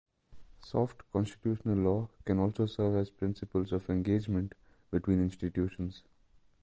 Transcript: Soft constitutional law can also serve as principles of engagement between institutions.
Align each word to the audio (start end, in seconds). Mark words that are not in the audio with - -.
Soft 0.65 1.03
constitutional 1.11 1.77
law 1.77 2.09
can 2.25 2.39
also 2.39 2.65
serve 2.65 2.95
as 2.95 3.11
principles 3.11 3.71
of 3.71 3.87
engagement 3.91 4.55
between 4.89 5.21
institutions. 5.21 6.01